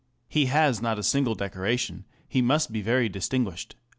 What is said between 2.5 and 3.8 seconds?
be very distinguished."